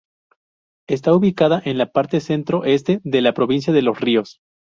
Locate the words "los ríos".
3.83-4.39